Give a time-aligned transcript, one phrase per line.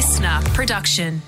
[0.00, 1.20] listener production.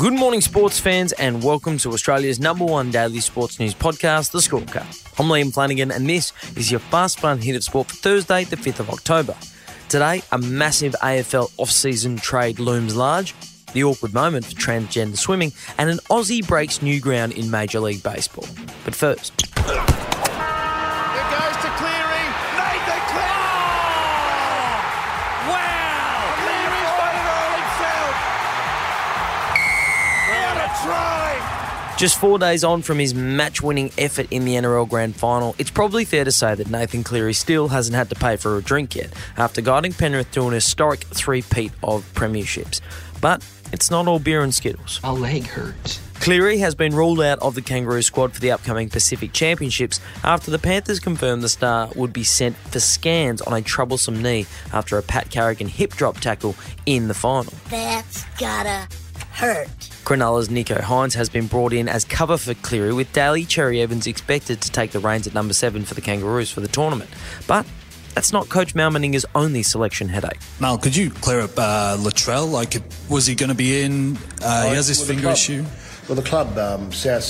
[0.00, 4.38] Good morning, sports fans, and welcome to Australia's number one daily sports news podcast, The
[4.38, 5.20] Scorecard.
[5.20, 8.56] I'm Liam Flanagan, and this is your fast fun hit of sport for Thursday, the
[8.56, 9.36] 5th of October.
[9.88, 13.32] Today, a massive AFL off-season trade looms large,
[13.74, 18.02] the awkward moment for transgender swimming, and an Aussie breaks new ground in Major League
[18.02, 18.48] Baseball.
[18.84, 19.46] But first,
[32.00, 35.70] Just four days on from his match winning effort in the NRL Grand Final, it's
[35.70, 38.96] probably fair to say that Nathan Cleary still hasn't had to pay for a drink
[38.96, 42.80] yet after guiding Penrith to an historic three-peat of premierships.
[43.20, 44.98] But it's not all beer and skittles.
[45.02, 46.00] My leg hurts.
[46.20, 50.50] Cleary has been ruled out of the Kangaroo squad for the upcoming Pacific Championships after
[50.50, 54.96] the Panthers confirmed the star would be sent for scans on a troublesome knee after
[54.96, 56.56] a Pat Carrigan hip drop tackle
[56.86, 57.52] in the final.
[57.68, 58.88] That's gotta
[59.40, 59.68] hurt.
[60.04, 64.06] Cronulla's Nicho Hynes has been brought in as cover for Cleary, with Daly Cherry Evans
[64.06, 67.10] expected to take the reins at number seven for the Kangaroos for the tournament.
[67.46, 67.66] But
[68.14, 70.38] that's not Coach Mal Meninga's only selection headache.
[70.58, 72.50] Mal, could you clear up uh, Latrell?
[72.50, 72.74] Like,
[73.08, 74.16] was he going to be in?
[74.42, 75.64] Uh, he has this Well, finger club- issue.
[76.08, 77.22] Well, the club, um, South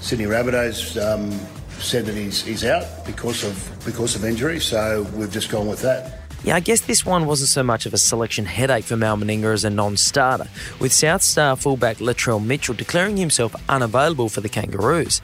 [0.00, 1.30] Sydney Rabbitohs, um,
[1.78, 4.58] said that he's, he's out because of because of injury.
[4.60, 6.19] So we've just gone with that.
[6.42, 9.52] Yeah, I guess this one wasn't so much of a selection headache for Mal Meninga
[9.52, 15.20] as a non-starter, with South Star fullback Latrell Mitchell declaring himself unavailable for the Kangaroos.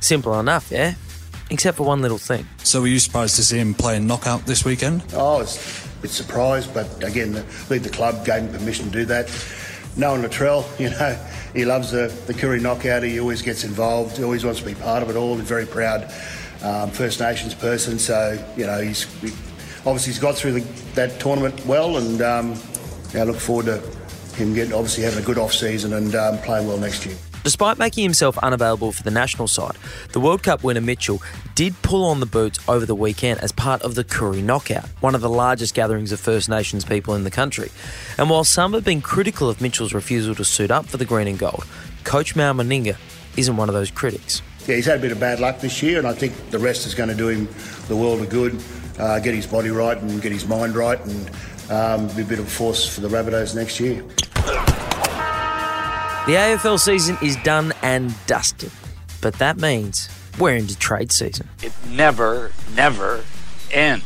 [0.00, 0.94] Simple enough, yeah?
[1.48, 2.46] Except for one little thing.
[2.64, 5.02] So, were you surprised to see him play a knockout this weekend?
[5.14, 8.90] Oh, it's a bit surprised, but again, the, lead the club gave him permission to
[8.90, 9.30] do that.
[9.96, 11.18] Knowing Latrell, you know,
[11.54, 13.02] he loves the, the Koori knockout.
[13.02, 14.18] He always gets involved.
[14.18, 15.36] He always wants to be part of it all.
[15.36, 16.12] He's very proud
[16.62, 17.98] um, First Nations person.
[17.98, 19.32] So, you know, he's he,
[19.80, 20.60] obviously he's got through the,
[20.94, 22.54] that tournament well, and um,
[23.14, 23.78] I look forward to
[24.36, 27.16] him getting obviously having a good off season and um, playing well next year.
[27.44, 29.76] Despite making himself unavailable for the national side,
[30.12, 31.22] the World Cup winner Mitchell
[31.54, 35.14] did pull on the boots over the weekend as part of the Koori Knockout, one
[35.14, 37.70] of the largest gatherings of First Nations people in the country.
[38.18, 41.28] And while some have been critical of Mitchell's refusal to suit up for the green
[41.28, 41.64] and gold,
[42.04, 42.96] Coach Mal Meninga
[43.36, 44.42] isn't one of those critics.
[44.66, 46.86] Yeah, he's had a bit of bad luck this year, and I think the rest
[46.86, 47.48] is going to do him
[47.86, 48.62] the world of good.
[48.98, 51.30] Uh, get his body right and get his mind right, and
[51.70, 54.02] um, be a bit of a force for the Rabbitohs next year.
[56.26, 58.70] The AFL season is done and dusted,
[59.22, 61.48] but that means we're into trade season.
[61.62, 63.24] It never, never
[63.72, 64.04] ends.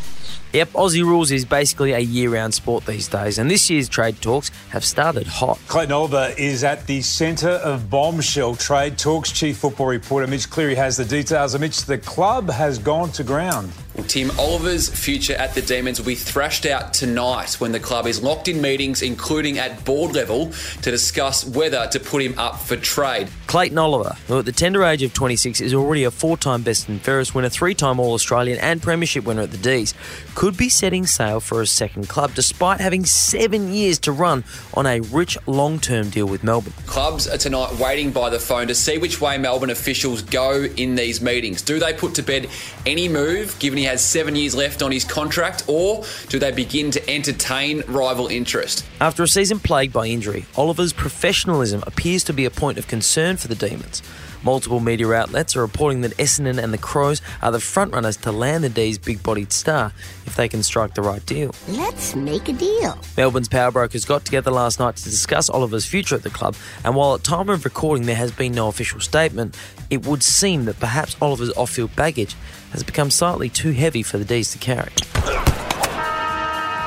[0.53, 4.21] Yep, Aussie rules is basically a year round sport these days, and this year's trade
[4.21, 5.59] talks have started hot.
[5.67, 9.33] Clayton Oliver is at the centre of bombshell trade talks.
[9.33, 11.55] Chief football reporter Mitch Cleary has the details.
[11.55, 13.73] And Mitch, the club has gone to ground.
[14.09, 18.23] Tim Oliver's future at the Demons will be thrashed out tonight when the club is
[18.23, 22.77] locked in meetings, including at board level, to discuss whether to put him up for
[22.77, 23.29] trade.
[23.47, 26.89] Clayton Oliver, who at the tender age of 26 is already a four time Best
[26.89, 29.93] and Fairest winner, three time All Australian, and Premiership winner at the D's,
[30.35, 34.43] could be setting sail for a second club despite having seven years to run
[34.73, 36.73] on a rich long term deal with Melbourne.
[36.87, 40.95] Clubs are tonight waiting by the phone to see which way Melbourne officials go in
[40.95, 41.61] these meetings.
[41.61, 42.49] Do they put to bed
[42.87, 46.93] any move, given he has seven years left on his contract, or do they begin
[46.93, 48.84] to entertain rival interest?
[49.00, 53.37] After a season plagued by injury, Oliver's professionalism appears to be a point of concern
[53.37, 54.00] for the Demons.
[54.45, 58.65] Multiple media outlets are reporting that Essendon and the Crows are the frontrunners to land
[58.65, 59.93] the D's big bodied star
[60.27, 61.55] if they can strike the right deal.
[61.69, 62.99] Let's make a deal.
[63.17, 66.97] Melbourne's power brokers got together last night to discuss Oliver's future at the club, and
[66.97, 69.57] while at time of recording there has been no official statement,
[69.91, 72.35] it would seem that perhaps Oliver's off-field baggage
[72.73, 74.91] has become slightly too heavy for the D's to carry.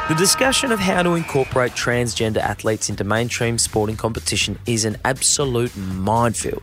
[0.08, 5.76] The discussion of how to incorporate transgender athletes into mainstream sporting competition is an absolute
[5.76, 6.62] minefield.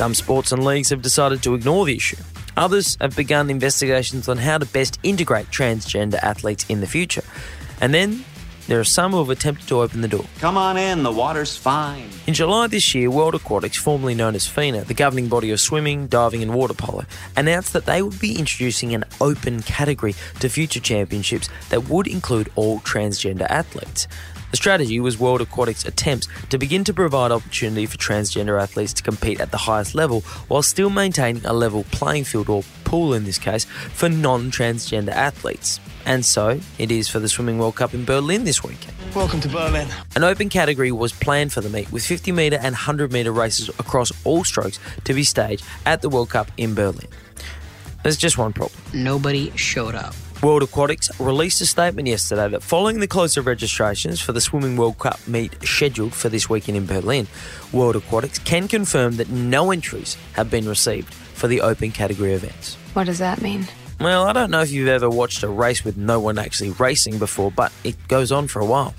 [0.00, 2.16] Some sports and leagues have decided to ignore the issue.
[2.56, 7.22] Others have begun investigations on how to best integrate transgender athletes in the future.
[7.82, 8.24] And then
[8.66, 10.24] there are some who have attempted to open the door.
[10.38, 12.08] Come on in, the water's fine.
[12.26, 16.06] In July this year, World Aquatics, formerly known as FINA, the governing body of swimming,
[16.06, 17.04] diving, and water polo,
[17.36, 22.50] announced that they would be introducing an open category to future championships that would include
[22.56, 24.08] all transgender athletes.
[24.50, 29.02] The strategy was World Aquatics' attempts to begin to provide opportunity for transgender athletes to
[29.02, 33.22] compete at the highest level while still maintaining a level playing field, or pool in
[33.22, 35.78] this case, for non transgender athletes.
[36.04, 38.96] And so it is for the Swimming World Cup in Berlin this weekend.
[39.14, 39.86] Welcome to Berlin.
[40.16, 43.68] An open category was planned for the meet, with 50 metre and 100 metre races
[43.68, 47.06] across all strokes to be staged at the World Cup in Berlin.
[48.02, 48.80] There's just one problem.
[48.92, 50.14] Nobody showed up.
[50.42, 54.74] World Aquatics released a statement yesterday that following the close of registrations for the Swimming
[54.74, 57.26] World Cup meet scheduled for this weekend in Berlin,
[57.72, 62.76] World Aquatics can confirm that no entries have been received for the open category events.
[62.94, 63.66] What does that mean?
[64.00, 67.18] Well, I don't know if you've ever watched a race with no one actually racing
[67.18, 68.94] before, but it goes on for a while.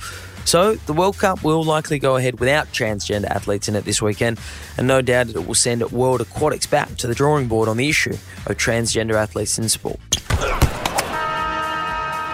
[0.46, 4.40] So, the World Cup will likely go ahead without transgender athletes in it this weekend,
[4.78, 7.90] and no doubt it will send World Aquatics back to the drawing board on the
[7.90, 8.14] issue
[8.46, 10.11] of transgender athletes in sport.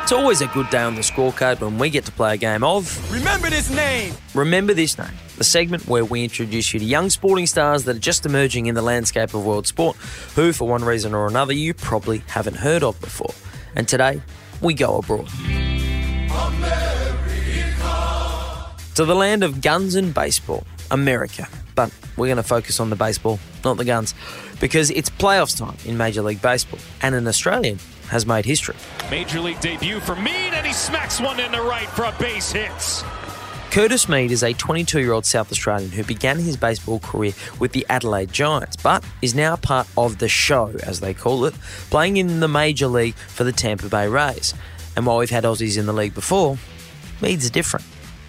[0.08, 2.64] It's always a good day on the scorecard when we get to play a game
[2.64, 4.14] of Remember this name.
[4.34, 8.00] Remember This Name, the segment where we introduce you to young sporting stars that are
[8.00, 9.98] just emerging in the landscape of world sport,
[10.34, 13.34] who, for one reason or another, you probably haven't heard of before.
[13.76, 14.22] And today,
[14.62, 15.28] we go abroad.
[18.96, 21.50] To the land of guns and baseball, America.
[22.18, 24.14] We're going to focus on the baseball, not the guns,
[24.60, 27.80] because it's playoffs time in Major League Baseball, and an Australian
[28.10, 28.76] has made history.
[29.12, 33.04] Major League debut for Mead, and he smacks one into right for a base hit.
[33.70, 37.74] Curtis Mead is a 22 year old South Australian who began his baseball career with
[37.74, 41.54] the Adelaide Giants, but is now part of the show, as they call it,
[41.90, 44.54] playing in the Major League for the Tampa Bay Rays.
[44.96, 46.58] And while we've had Aussies in the league before,
[47.22, 47.86] Mead's are different.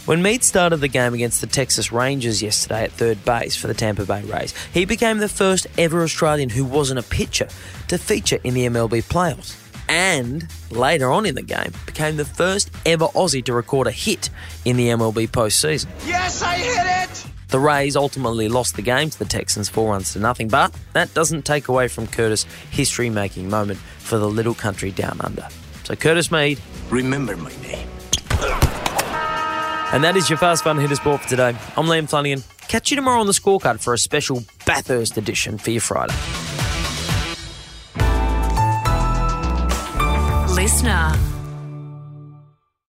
[0.08, 3.74] When Mead started the game against the Texas Rangers yesterday at third base for the
[3.74, 7.46] Tampa Bay Rays, he became the first ever Australian who wasn't a pitcher
[7.88, 9.54] to feature in the MLB playoffs
[9.86, 14.30] and later on in the game became the first ever Aussie to record a hit
[14.64, 15.88] in the MLB postseason.
[16.06, 17.26] Yes, I hit it.
[17.48, 21.12] The Rays ultimately lost the game to the Texans four runs to nothing, but that
[21.12, 25.46] doesn't take away from Curtis' history making moment for the little country down under.
[25.84, 26.58] So, Curtis Mead,
[26.88, 27.97] Remember my name.
[29.92, 31.56] And that is your Fast Fun Hitter Sport for today.
[31.76, 32.44] I'm Liam Flanagan.
[32.68, 36.14] Catch you tomorrow on the scorecard for a special Bathurst edition for your Friday.
[40.54, 41.37] Listener.